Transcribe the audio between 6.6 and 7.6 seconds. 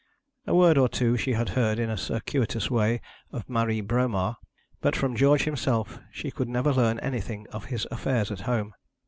learn anything